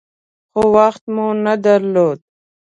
خو 0.51 0.61
وخت 0.75 1.03
مو 1.13 1.25
نه 1.45 1.53
درلود. 1.65 2.19